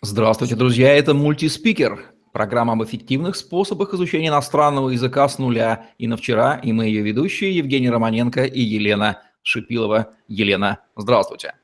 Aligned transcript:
Здравствуйте, 0.00 0.54
друзья! 0.54 0.94
Это 0.94 1.12
мультиспикер. 1.12 2.14
Программа 2.32 2.74
об 2.74 2.84
эффективных 2.84 3.34
способах 3.34 3.94
изучения 3.94 4.28
иностранного 4.28 4.90
языка 4.90 5.28
с 5.28 5.38
нуля. 5.38 5.86
И 5.98 6.06
на 6.06 6.16
вчера, 6.16 6.54
и 6.54 6.72
мы 6.72 6.86
ее 6.86 7.02
ведущие 7.02 7.56
Евгений 7.56 7.90
Романенко 7.90 8.44
и 8.44 8.60
Елена 8.60 9.20
Шипилова. 9.42 10.14
Елена, 10.28 10.78
здравствуйте. 10.94 11.54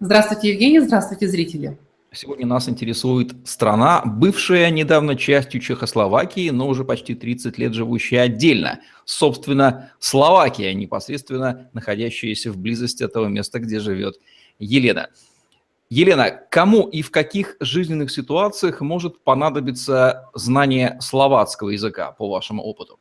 Здравствуйте, 0.00 0.50
Евгений, 0.50 0.80
здравствуйте, 0.80 1.28
зрители. 1.28 1.78
Сегодня 2.10 2.48
нас 2.48 2.68
интересует 2.68 3.32
страна, 3.44 4.02
бывшая 4.04 4.68
недавно 4.70 5.14
частью 5.14 5.60
Чехословакии, 5.60 6.50
но 6.50 6.66
уже 6.66 6.82
почти 6.82 7.14
30 7.14 7.58
лет 7.58 7.74
живущая 7.74 8.22
отдельно. 8.22 8.80
Собственно, 9.04 9.92
Словакия, 10.00 10.74
непосредственно 10.74 11.70
находящаяся 11.74 12.50
в 12.50 12.58
близости 12.58 13.04
этого 13.04 13.26
места, 13.26 13.60
где 13.60 13.78
живет 13.78 14.16
Елена. 14.58 15.10
Елена, 15.92 16.30
кому 16.50 16.86
и 16.86 17.02
в 17.02 17.10
каких 17.10 17.56
жизненных 17.58 18.12
ситуациях 18.12 18.80
может 18.80 19.24
понадобиться 19.24 20.30
знание 20.34 20.96
словацкого 21.00 21.70
языка, 21.70 22.12
по 22.12 22.30
вашему 22.30 22.62
опыту? 22.62 23.00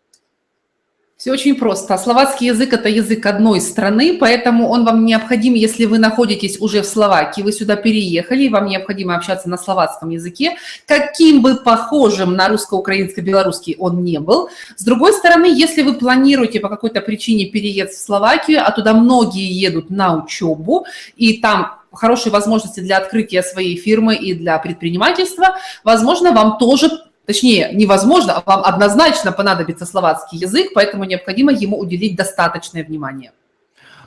Все 1.15 1.31
очень 1.33 1.55
просто. 1.55 1.97
Словацкий 1.97 2.47
язык– 2.47 2.73
это 2.73 2.89
язык 2.89 3.25
одной 3.25 3.61
страны, 3.61 4.17
поэтому 4.17 4.69
он 4.69 4.85
вам 4.85 5.05
необходим, 5.05 5.53
если 5.53 5.85
вы 5.85 5.99
находитесь 5.99 6.59
уже 6.61 6.81
в 6.81 6.85
Словакии, 6.85 7.41
вы 7.41 7.51
сюда 7.51 7.75
переехали, 7.75 8.45
и 8.45 8.49
вам 8.49 8.67
необходимо 8.67 9.15
общаться 9.15 9.49
на 9.49 9.57
словацком 9.57 10.09
языке, 10.09 10.55
каким 10.87 11.41
бы 11.41 11.57
похожим 11.57 12.33
на 12.33 12.47
русско-украинско-белорусский 12.47 13.75
он 13.77 14.01
не 14.03 14.19
был. 14.19 14.49
С 14.77 14.83
другой 14.83 15.11
стороны, 15.13 15.45
если 15.45 15.83
вы 15.83 15.93
планируете 15.93 16.61
по 16.61 16.69
какой-то 16.69 17.01
причине 17.01 17.47
переезд 17.47 17.93
в 17.95 18.03
Словакию, 18.03 18.65
а 18.65 18.71
туда 18.71 18.93
многие 18.93 19.51
едут 19.51 19.89
на 19.89 20.23
учебу, 20.23 20.85
и 21.17 21.41
там 21.41 21.78
хорошие 21.91 22.31
возможности 22.31 22.79
для 22.79 22.97
открытия 22.97 23.43
своей 23.43 23.77
фирмы 23.77 24.15
и 24.15 24.33
для 24.33 24.57
предпринимательства, 24.59 25.55
возможно, 25.83 26.31
вам 26.31 26.57
тоже 26.57 26.89
Точнее, 27.29 27.69
невозможно, 27.73 28.33
а 28.33 28.43
вам 28.43 28.63
однозначно 28.63 29.31
понадобится 29.31 29.85
словацкий 29.85 30.39
язык, 30.39 30.71
поэтому 30.73 31.03
необходимо 31.03 31.51
ему 31.51 31.77
уделить 31.77 32.15
достаточное 32.15 32.83
внимание. 32.83 33.33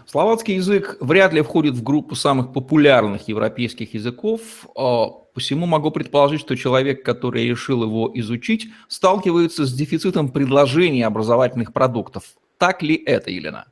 Словацкий 0.06 0.56
язык 0.56 0.96
вряд 0.98 1.32
ли 1.32 1.40
входит 1.42 1.74
в 1.74 1.84
группу 1.84 2.16
самых 2.16 2.52
популярных 2.52 3.28
европейских 3.28 3.94
языков, 3.94 4.40
а 4.76 5.10
посему 5.34 5.66
могу 5.66 5.92
предположить, 5.92 6.40
что 6.40 6.56
человек, 6.56 7.04
который 7.04 7.46
решил 7.46 7.84
его 7.84 8.10
изучить, 8.14 8.66
сталкивается 8.88 9.66
с 9.66 9.72
дефицитом 9.72 10.28
предложения 10.28 11.06
образовательных 11.06 11.72
продуктов. 11.72 12.24
Так 12.58 12.82
ли 12.82 12.96
это, 12.96 13.30
Елена? 13.30 13.66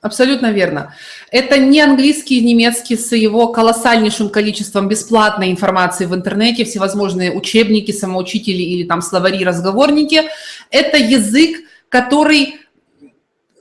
Абсолютно 0.00 0.52
верно. 0.52 0.94
Это 1.32 1.58
не 1.58 1.80
английский 1.80 2.38
и 2.38 2.44
немецкий 2.44 2.96
с 2.96 3.16
его 3.16 3.48
колоссальнейшим 3.48 4.28
количеством 4.28 4.86
бесплатной 4.86 5.50
информации 5.50 6.06
в 6.06 6.14
интернете, 6.14 6.64
всевозможные 6.64 7.32
учебники, 7.32 7.90
самоучители 7.90 8.62
или 8.62 8.86
там 8.86 9.02
словари, 9.02 9.44
разговорники. 9.44 10.22
Это 10.70 10.98
язык, 10.98 11.62
который 11.88 12.60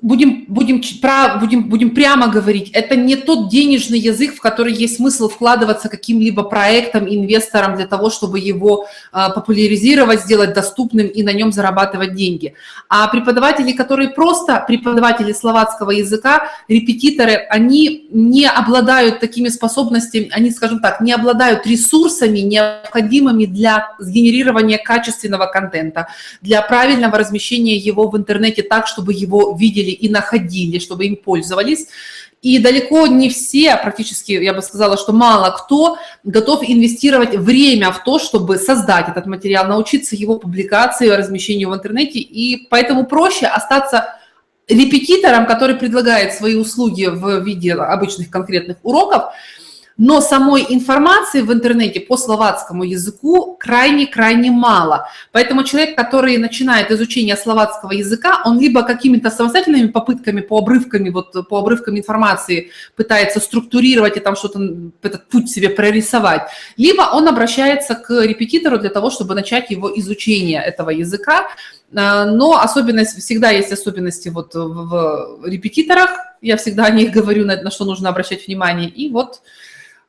будем, 0.01 0.45
будем, 0.47 0.81
будем, 1.39 1.69
будем 1.69 1.89
прямо 1.95 2.27
говорить, 2.27 2.69
это 2.71 2.95
не 2.95 3.15
тот 3.15 3.49
денежный 3.49 3.99
язык, 3.99 4.35
в 4.35 4.41
который 4.41 4.73
есть 4.73 4.97
смысл 4.97 5.27
вкладываться 5.27 5.89
каким-либо 5.89 6.43
проектом, 6.43 7.07
инвестором 7.07 7.75
для 7.75 7.87
того, 7.87 8.09
чтобы 8.09 8.39
его 8.39 8.87
а, 9.11 9.29
популяризировать, 9.29 10.21
сделать 10.21 10.53
доступным 10.53 11.07
и 11.07 11.23
на 11.23 11.33
нем 11.33 11.51
зарабатывать 11.51 12.13
деньги. 12.13 12.53
А 12.89 13.07
преподаватели, 13.07 13.71
которые 13.71 14.09
просто 14.09 14.63
преподаватели 14.67 15.33
словацкого 15.33 15.91
языка, 15.91 16.49
репетиторы, 16.67 17.47
они 17.49 18.07
не 18.11 18.45
обладают 18.45 19.19
такими 19.19 19.49
способностями, 19.49 20.29
они, 20.31 20.51
скажем 20.51 20.79
так, 20.79 21.01
не 21.01 21.11
обладают 21.11 21.65
ресурсами, 21.65 22.39
необходимыми 22.39 23.45
для 23.45 23.95
сгенерирования 23.99 24.77
качественного 24.77 25.47
контента, 25.47 26.07
для 26.41 26.61
правильного 26.61 27.17
размещения 27.17 27.75
его 27.75 28.07
в 28.09 28.17
интернете 28.17 28.61
так, 28.61 28.85
чтобы 28.87 29.13
его 29.13 29.55
видели 29.57 29.86
видели 29.87 29.91
и 29.91 30.09
находили, 30.09 30.79
чтобы 30.79 31.05
им 31.05 31.15
пользовались. 31.15 31.87
И 32.43 32.59
далеко 32.59 33.07
не 33.07 33.29
все, 33.29 33.75
практически, 33.77 34.33
я 34.33 34.53
бы 34.53 34.61
сказала, 34.61 34.95
что 34.95 35.11
мало 35.11 35.49
кто 35.49 35.97
готов 36.23 36.61
инвестировать 36.63 37.35
время 37.35 37.91
в 37.91 38.03
то, 38.03 38.19
чтобы 38.19 38.57
создать 38.57 39.09
этот 39.09 39.25
материал, 39.25 39.67
научиться 39.67 40.15
его 40.15 40.37
публикации, 40.37 41.09
размещению 41.09 41.71
в 41.71 41.75
интернете. 41.75 42.19
И 42.19 42.67
поэтому 42.69 43.05
проще 43.05 43.47
остаться 43.47 44.19
репетитором, 44.67 45.47
который 45.47 45.75
предлагает 45.75 46.33
свои 46.33 46.55
услуги 46.55 47.05
в 47.05 47.43
виде 47.43 47.73
обычных 47.73 48.29
конкретных 48.29 48.77
уроков, 48.83 49.33
но 49.97 50.21
самой 50.21 50.65
информации 50.69 51.41
в 51.41 51.51
интернете 51.51 51.99
по 51.99 52.17
словацкому 52.17 52.83
языку 52.83 53.57
крайне-крайне 53.59 54.51
мало. 54.51 55.09
Поэтому 55.31 55.63
человек, 55.63 55.95
который 55.95 56.37
начинает 56.37 56.91
изучение 56.91 57.35
словацкого 57.35 57.93
языка, 57.93 58.41
он 58.45 58.59
либо 58.59 58.83
какими-то 58.83 59.31
самостоятельными 59.31 59.87
попытками 59.87 60.41
по 60.41 60.59
обрывкам, 60.59 61.11
вот 61.11 61.47
по 61.49 61.59
обрывкам 61.59 61.97
информации 61.97 62.69
пытается 62.95 63.39
структурировать 63.39 64.17
и 64.17 64.19
там 64.19 64.35
что-то, 64.35 64.59
этот 65.01 65.27
путь 65.29 65.49
себе 65.49 65.69
прорисовать, 65.69 66.43
либо 66.77 67.01
он 67.13 67.27
обращается 67.27 67.95
к 67.95 68.23
репетитору 68.23 68.77
для 68.77 68.89
того, 68.89 69.09
чтобы 69.09 69.33
начать 69.33 69.71
его 69.71 69.91
изучение 69.99 70.61
этого 70.61 70.91
языка, 70.91 71.47
а, 71.95 72.25
но 72.25 72.59
особенность, 72.59 73.17
всегда 73.17 73.49
есть 73.49 73.71
особенности 73.71 74.29
вот 74.29 74.53
в 74.53 75.39
репетиторах, 75.43 76.09
я 76.41 76.57
всегда 76.57 76.85
о 76.85 76.91
них 76.91 77.11
говорю, 77.11 77.45
на, 77.45 77.61
на 77.61 77.71
что 77.71 77.85
нужно 77.85 78.09
обращать 78.09 78.45
внимание, 78.45 78.89
и 78.89 79.09
вот 79.09 79.41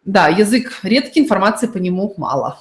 да, 0.08 0.28
язык 0.28 0.80
редкий, 0.82 1.20
информации 1.20 1.66
по 1.66 1.76
нему 1.76 2.14
мало. 2.16 2.58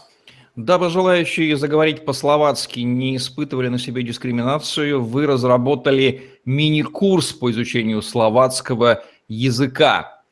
Дабы 0.57 0.89
желающие 0.89 1.55
заговорить 1.55 2.03
по-словацки 2.03 2.81
не 2.81 3.15
испытывали 3.15 3.69
на 3.69 3.79
себе 3.79 4.03
дискриминацию, 4.03 5.01
вы 5.01 5.25
разработали 5.25 6.31
мини-курс 6.43 7.31
по 7.31 7.49
изучению 7.51 8.01
словацкого 8.01 9.05
языка. 9.29 10.23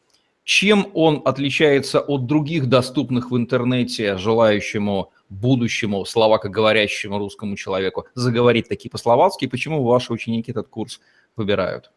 Чем 0.43 0.87
он 0.93 1.21
отличается 1.23 2.01
от 2.01 2.25
других 2.25 2.67
доступных 2.67 3.31
в 3.31 3.37
интернете 3.37 4.17
желающему 4.17 5.13
будущему 5.29 6.03
словакоговорящему 6.03 7.17
русскому 7.17 7.55
человеку 7.55 8.07
заговорить 8.13 8.67
таки 8.67 8.89
по-словацки? 8.89 9.47
Почему 9.47 9.83
ваши 9.83 10.11
ученики 10.11 10.51
этот 10.51 10.67
курс 10.67 10.99
выбирают? 11.37 11.91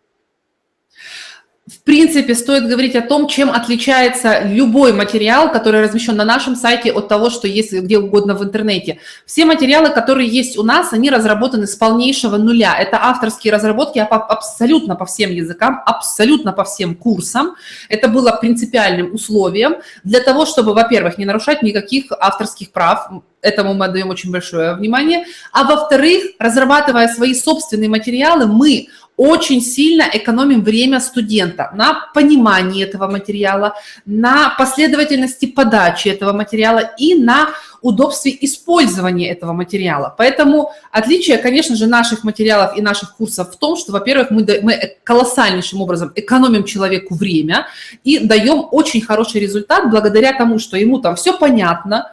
В 1.68 1.82
принципе, 1.82 2.34
стоит 2.34 2.66
говорить 2.66 2.96
о 2.96 3.02
том, 3.02 3.28
чем 3.28 3.50
отличается 3.50 4.40
любой 4.42 4.94
материал, 4.94 5.52
который 5.52 5.82
размещен 5.82 6.16
на 6.16 6.24
нашем 6.24 6.56
сайте 6.56 6.90
от 6.92 7.08
того, 7.08 7.28
что 7.28 7.46
есть 7.46 7.72
где 7.72 7.98
угодно 7.98 8.34
в 8.34 8.42
интернете. 8.42 9.00
Все 9.26 9.44
материалы, 9.44 9.90
которые 9.90 10.28
есть 10.28 10.56
у 10.56 10.62
нас, 10.62 10.94
они 10.94 11.10
разработаны 11.10 11.66
с 11.66 11.74
полнейшего 11.74 12.38
нуля. 12.38 12.74
Это 12.78 12.98
авторские 13.02 13.52
разработки 13.52 13.98
абсолютно 13.98 14.96
по 14.96 15.04
всем 15.04 15.30
языкам, 15.30 15.82
абсолютно 15.84 16.52
по 16.52 16.64
всем 16.64 16.94
курсам. 16.94 17.54
Это 17.90 18.08
было 18.08 18.32
принципиальным 18.32 19.14
условием 19.14 19.76
для 20.04 20.20
того, 20.20 20.46
чтобы, 20.46 20.72
во-первых, 20.72 21.18
не 21.18 21.26
нарушать 21.26 21.62
никаких 21.62 22.06
авторских 22.12 22.72
прав, 22.72 23.10
этому 23.42 23.74
мы 23.74 23.86
отдаем 23.86 24.10
очень 24.10 24.30
большое 24.30 24.74
внимание. 24.74 25.26
А 25.52 25.64
во-вторых, 25.64 26.24
разрабатывая 26.38 27.08
свои 27.08 27.34
собственные 27.34 27.88
материалы, 27.88 28.46
мы 28.46 28.88
очень 29.18 29.60
сильно 29.60 30.04
экономим 30.12 30.62
время 30.62 31.00
студента 31.00 31.70
на 31.74 32.08
понимании 32.14 32.84
этого 32.84 33.08
материала, 33.08 33.74
на 34.06 34.54
последовательности 34.56 35.46
подачи 35.46 36.06
этого 36.08 36.32
материала 36.32 36.92
и 36.96 37.16
на 37.16 37.48
удобстве 37.82 38.36
использования 38.40 39.30
этого 39.30 39.52
материала. 39.52 40.14
Поэтому 40.16 40.70
отличие, 40.92 41.38
конечно 41.38 41.74
же, 41.74 41.88
наших 41.88 42.22
материалов 42.22 42.78
и 42.78 42.80
наших 42.80 43.16
курсов 43.16 43.52
в 43.52 43.58
том, 43.58 43.76
что, 43.76 43.90
во-первых, 43.90 44.30
мы, 44.30 44.46
мы 44.62 44.96
колоссальнейшим 45.02 45.80
образом 45.80 46.12
экономим 46.14 46.62
человеку 46.62 47.16
время 47.16 47.66
и 48.04 48.20
даем 48.20 48.68
очень 48.70 49.00
хороший 49.00 49.40
результат 49.40 49.90
благодаря 49.90 50.32
тому, 50.32 50.60
что 50.60 50.76
ему 50.76 50.98
там 50.98 51.16
все 51.16 51.36
понятно, 51.36 52.12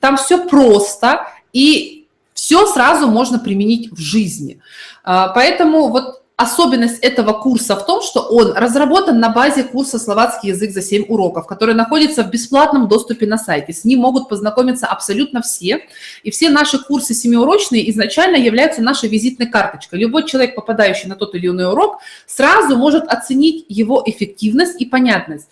там 0.00 0.16
все 0.16 0.46
просто, 0.46 1.28
и 1.52 2.06
все 2.32 2.66
сразу 2.66 3.06
можно 3.08 3.38
применить 3.38 3.92
в 3.92 3.98
жизни. 3.98 4.60
А, 5.04 5.28
поэтому 5.28 5.88
вот 5.88 6.24
Особенность 6.36 6.98
этого 6.98 7.32
курса 7.32 7.76
в 7.76 7.86
том, 7.86 8.02
что 8.02 8.22
он 8.22 8.54
разработан 8.54 9.20
на 9.20 9.28
базе 9.28 9.62
курса 9.62 10.00
«Словацкий 10.00 10.48
язык 10.48 10.72
за 10.72 10.82
7 10.82 11.04
уроков», 11.08 11.46
который 11.46 11.76
находится 11.76 12.24
в 12.24 12.30
бесплатном 12.30 12.88
доступе 12.88 13.24
на 13.28 13.38
сайте. 13.38 13.72
С 13.72 13.84
ним 13.84 14.00
могут 14.00 14.28
познакомиться 14.28 14.88
абсолютно 14.88 15.42
все. 15.42 15.86
И 16.24 16.32
все 16.32 16.50
наши 16.50 16.80
курсы 16.80 17.14
семиурочные 17.14 17.88
изначально 17.88 18.34
являются 18.34 18.82
нашей 18.82 19.08
визитной 19.08 19.46
карточкой. 19.46 20.00
Любой 20.00 20.26
человек, 20.26 20.56
попадающий 20.56 21.08
на 21.08 21.14
тот 21.14 21.36
или 21.36 21.46
иной 21.46 21.68
урок, 21.70 22.00
сразу 22.26 22.76
может 22.76 23.04
оценить 23.04 23.64
его 23.68 24.02
эффективность 24.04 24.80
и 24.80 24.86
понятность 24.86 25.48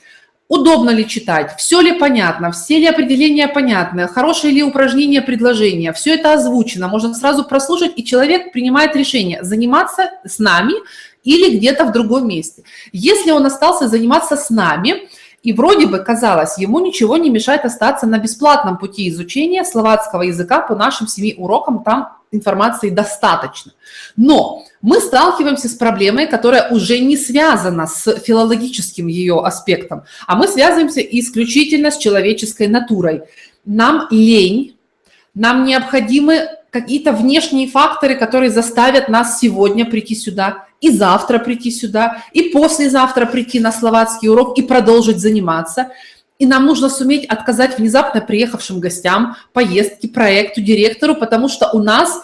удобно 0.52 0.90
ли 0.90 1.08
читать, 1.08 1.54
все 1.56 1.80
ли 1.80 1.98
понятно, 1.98 2.50
все 2.50 2.78
ли 2.78 2.86
определения 2.86 3.48
понятны, 3.48 4.06
хорошие 4.06 4.52
ли 4.52 4.62
упражнения, 4.62 5.22
предложения, 5.22 5.94
все 5.94 6.14
это 6.14 6.34
озвучено, 6.34 6.88
можно 6.88 7.14
сразу 7.14 7.44
прослушать, 7.44 7.92
и 7.96 8.04
человек 8.04 8.52
принимает 8.52 8.94
решение 8.94 9.42
заниматься 9.42 10.10
с 10.26 10.38
нами 10.38 10.74
или 11.24 11.56
где-то 11.56 11.86
в 11.86 11.92
другом 11.92 12.28
месте. 12.28 12.64
Если 12.92 13.30
он 13.30 13.46
остался 13.46 13.88
заниматься 13.88 14.36
с 14.36 14.50
нами, 14.50 15.08
И 15.42 15.52
вроде 15.52 15.86
бы 15.86 15.98
казалось, 15.98 16.58
ему 16.58 16.78
ничего 16.78 17.16
не 17.16 17.30
мешает 17.30 17.64
остаться 17.64 18.06
на 18.06 18.18
бесплатном 18.18 18.78
пути 18.78 19.08
изучения 19.08 19.64
словацкого 19.64 20.22
языка 20.22 20.60
по 20.60 20.76
нашим 20.76 21.08
семи 21.08 21.34
урокам, 21.36 21.82
там 21.82 22.16
информации 22.32 22.90
достаточно. 22.90 23.72
Но 24.16 24.64
мы 24.80 25.00
сталкиваемся 25.00 25.68
с 25.68 25.74
проблемой, 25.74 26.26
которая 26.26 26.70
уже 26.70 26.98
не 26.98 27.16
связана 27.16 27.86
с 27.86 28.18
филологическим 28.18 29.06
ее 29.06 29.40
аспектом, 29.40 30.02
а 30.26 30.34
мы 30.34 30.48
связываемся 30.48 31.00
исключительно 31.00 31.90
с 31.90 31.98
человеческой 31.98 32.66
натурой. 32.66 33.22
Нам 33.64 34.08
лень, 34.10 34.76
нам 35.34 35.64
необходимы 35.64 36.48
какие-то 36.70 37.12
внешние 37.12 37.68
факторы, 37.68 38.16
которые 38.16 38.50
заставят 38.50 39.08
нас 39.08 39.38
сегодня 39.38 39.84
прийти 39.84 40.14
сюда, 40.14 40.66
и 40.80 40.90
завтра 40.90 41.38
прийти 41.38 41.70
сюда, 41.70 42.24
и 42.32 42.48
послезавтра 42.48 43.26
прийти 43.26 43.60
на 43.60 43.70
словацкий 43.70 44.28
урок 44.28 44.58
и 44.58 44.62
продолжить 44.62 45.18
заниматься. 45.18 45.92
И 46.42 46.46
нам 46.46 46.66
нужно 46.66 46.90
суметь 46.90 47.24
отказать 47.26 47.78
внезапно 47.78 48.20
приехавшим 48.20 48.80
гостям, 48.80 49.36
поездке, 49.52 50.08
проекту, 50.08 50.60
директору, 50.60 51.14
потому 51.14 51.48
что 51.48 51.70
у 51.70 51.78
нас 51.78 52.20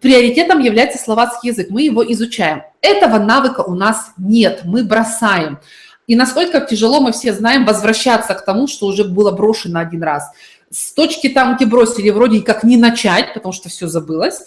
приоритетом 0.00 0.60
является 0.60 1.02
словацкий 1.02 1.50
язык, 1.50 1.66
мы 1.70 1.82
его 1.82 2.04
изучаем. 2.12 2.62
Этого 2.80 3.18
навыка 3.18 3.62
у 3.62 3.74
нас 3.74 4.12
нет, 4.18 4.60
мы 4.62 4.84
бросаем. 4.84 5.58
И 6.06 6.14
насколько 6.14 6.60
тяжело 6.60 7.00
мы 7.00 7.10
все 7.10 7.32
знаем 7.32 7.64
возвращаться 7.64 8.34
к 8.34 8.44
тому, 8.44 8.68
что 8.68 8.86
уже 8.86 9.02
было 9.02 9.32
брошено 9.32 9.80
один 9.80 10.04
раз. 10.04 10.30
С 10.70 10.92
точки 10.92 11.28
там, 11.28 11.56
где 11.56 11.66
бросили, 11.66 12.10
вроде 12.10 12.42
как 12.42 12.62
не 12.62 12.76
начать, 12.76 13.34
потому 13.34 13.52
что 13.52 13.68
все 13.68 13.88
забылось, 13.88 14.42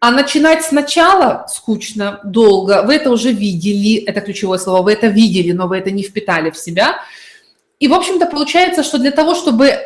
а 0.00 0.10
начинать 0.10 0.64
сначала 0.64 1.46
скучно, 1.48 2.18
долго, 2.24 2.82
вы 2.82 2.96
это 2.96 3.12
уже 3.12 3.30
видели, 3.30 4.02
это 4.02 4.20
ключевое 4.22 4.58
слово, 4.58 4.82
вы 4.82 4.92
это 4.94 5.06
видели, 5.06 5.52
но 5.52 5.68
вы 5.68 5.78
это 5.78 5.92
не 5.92 6.02
впитали 6.02 6.50
в 6.50 6.56
себя. 6.56 6.96
И, 7.78 7.88
в 7.88 7.94
общем-то, 7.94 8.26
получается, 8.26 8.82
что 8.82 8.98
для 8.98 9.10
того, 9.10 9.34
чтобы 9.34 9.78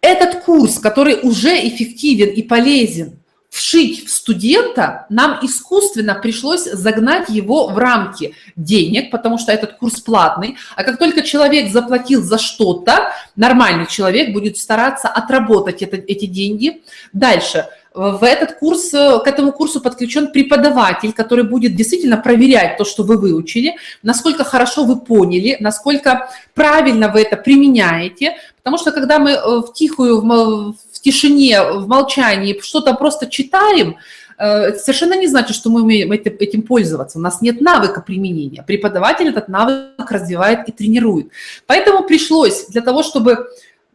этот 0.00 0.42
курс, 0.42 0.78
который 0.78 1.20
уже 1.22 1.66
эффективен 1.66 2.28
и 2.28 2.42
полезен, 2.42 3.18
вшить 3.50 4.06
в 4.06 4.10
студента, 4.10 5.06
нам 5.08 5.38
искусственно 5.42 6.14
пришлось 6.14 6.64
загнать 6.64 7.30
его 7.30 7.68
в 7.68 7.78
рамки 7.78 8.34
денег, 8.56 9.10
потому 9.10 9.38
что 9.38 9.52
этот 9.52 9.74
курс 9.78 10.00
платный. 10.00 10.56
А 10.76 10.84
как 10.84 10.98
только 10.98 11.22
человек 11.22 11.72
заплатил 11.72 12.22
за 12.22 12.38
что-то, 12.38 13.12
нормальный 13.36 13.86
человек 13.86 14.32
будет 14.32 14.58
стараться 14.58 15.08
отработать 15.08 15.82
это, 15.82 15.96
эти 15.96 16.26
деньги. 16.26 16.82
Дальше. 17.12 17.66
В 17.94 18.22
этот 18.22 18.58
курс, 18.58 18.90
к 18.90 19.22
этому 19.26 19.52
курсу 19.52 19.80
подключен 19.80 20.30
преподаватель, 20.30 21.12
который 21.12 21.44
будет 21.44 21.74
действительно 21.74 22.16
проверять 22.16 22.76
то, 22.76 22.84
что 22.84 23.02
вы 23.02 23.16
выучили, 23.16 23.76
насколько 24.02 24.44
хорошо 24.44 24.84
вы 24.84 25.00
поняли, 25.00 25.56
насколько 25.60 26.30
правильно 26.54 27.08
вы 27.08 27.22
это 27.22 27.36
применяете. 27.36 28.36
Потому 28.58 28.78
что 28.78 28.92
когда 28.92 29.18
мы 29.18 29.30
э, 29.30 29.60
в 29.62 29.72
тихую, 29.72 30.20
в 30.20 31.00
тишине, 31.00 31.62
в 31.62 31.88
молчании 31.88 32.58
что-то 32.60 32.92
просто 32.94 33.26
читаем, 33.26 33.96
э, 34.36 34.74
совершенно 34.74 35.14
не 35.14 35.26
значит, 35.26 35.56
что 35.56 35.70
мы 35.70 35.82
умеем 35.82 36.12
этим 36.12 36.62
пользоваться. 36.62 37.18
У 37.18 37.22
нас 37.22 37.40
нет 37.40 37.60
навыка 37.60 38.02
применения. 38.02 38.62
Преподаватель 38.62 39.28
этот 39.28 39.48
навык 39.48 40.10
развивает 40.10 40.68
и 40.68 40.72
тренирует. 40.72 41.28
Поэтому 41.66 42.04
пришлось 42.04 42.66
для 42.66 42.82
того, 42.82 43.02
чтобы 43.02 43.48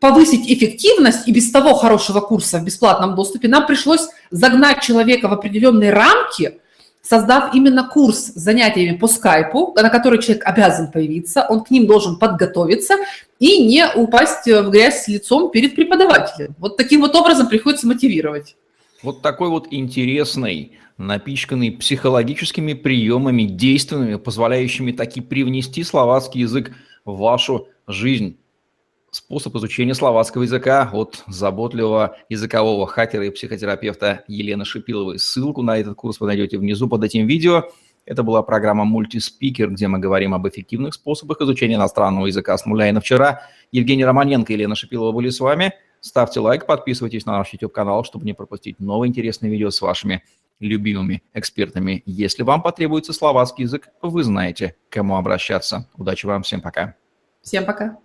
повысить 0.04 0.52
эффективность 0.52 1.30
и 1.30 1.32
без 1.32 1.50
того 1.50 1.76
хорошего 1.76 2.20
курса 2.20 2.60
в 2.60 2.66
бесплатном 2.66 3.16
доступе, 3.16 3.48
нам 3.48 3.66
пришлось 3.66 4.10
загнать 4.32 4.82
человека 4.82 5.30
в 5.30 5.34
определенные 5.34 5.94
рамки, 5.94 6.60
создав 7.02 7.56
именно 7.56 7.88
курс 7.88 8.18
с 8.18 8.34
занятиями 8.34 8.98
по 8.98 9.08
скайпу, 9.08 9.74
на 9.78 9.90
который 9.90 10.22
человек 10.22 10.44
обязан 10.46 10.92
появиться, 10.92 11.46
он 11.48 11.64
к 11.64 11.72
ним 11.72 11.88
должен 11.88 12.18
подготовиться 12.18 12.96
и 13.40 13.66
не 13.66 13.88
упасть 13.96 14.46
в 14.46 14.72
грязь 14.72 15.08
лицом 15.08 15.52
перед 15.52 15.74
преподавателем. 15.74 16.54
Вот 16.58 16.76
таким 16.76 17.00
вот 17.00 17.16
образом 17.16 17.48
приходится 17.48 17.88
мотивировать. 17.88 18.58
Вот 19.04 19.22
такой 19.22 19.48
вот 19.48 19.68
интересный, 19.72 20.74
напичканный 20.98 21.72
психологическими 21.72 22.74
приемами, 22.74 23.44
действенными, 23.44 24.16
позволяющими 24.16 24.92
таки 24.92 25.22
привнести 25.22 25.82
словацкий 25.82 26.42
язык 26.42 26.74
в 27.06 27.20
вашу 27.20 27.70
жизнь 27.88 28.36
способ 29.16 29.56
изучения 29.56 29.94
словацкого 29.94 30.44
языка 30.44 30.90
от 30.92 31.24
заботливого 31.28 32.18
языкового 32.30 32.88
хакера 32.88 33.26
и 33.26 33.30
психотерапевта 33.30 34.24
Елены 34.28 34.66
Шипиловой. 34.66 35.20
Ссылку 35.20 35.62
на 35.62 35.78
этот 35.78 35.96
курс 35.96 36.20
вы 36.20 36.28
найдете 36.28 36.58
внизу 36.58 36.90
под 36.90 37.04
этим 37.04 37.28
видео. 37.28 37.70
Это 38.06 38.24
была 38.24 38.44
программа 38.44 38.84
«Мультиспикер», 38.84 39.70
где 39.70 39.88
мы 39.88 40.00
говорим 40.00 40.34
об 40.34 40.48
эффективных 40.48 40.94
способах 40.94 41.40
изучения 41.42 41.76
иностранного 41.76 42.26
языка 42.26 42.58
с 42.58 42.66
нуля 42.66 42.90
и 42.90 42.92
на 42.92 43.00
вчера. 43.00 43.44
Евгений 43.72 44.04
Романенко 44.04 44.52
и 44.52 44.56
Елена 44.56 44.76
Шипилова 44.76 45.12
были 45.14 45.30
с 45.30 45.40
вами. 45.40 45.74
Ставьте 46.02 46.42
лайк, 46.42 46.66
подписывайтесь 46.66 47.26
на 47.26 47.38
наш 47.38 47.54
YouTube-канал, 47.54 48.04
чтобы 48.04 48.26
не 48.26 48.34
пропустить 48.34 48.80
новые 48.80 49.10
интересные 49.10 49.50
видео 49.50 49.70
с 49.70 49.80
вашими 49.82 50.22
любимыми 50.60 51.24
экспертами. 51.34 52.04
Если 52.06 52.44
вам 52.44 52.62
потребуется 52.62 53.14
словацкий 53.14 53.64
язык, 53.64 53.88
вы 54.02 54.24
знаете, 54.24 54.76
к 54.90 54.94
кому 54.94 55.16
обращаться. 55.16 55.88
Удачи 55.96 56.26
вам, 56.26 56.44
всем 56.44 56.60
пока. 56.60 56.96
Всем 57.42 57.64
пока. 57.66 57.98